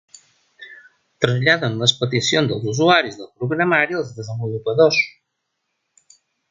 [1.25, 5.03] Traslladen les peticions dels usuaris del programari als desenvolupadors.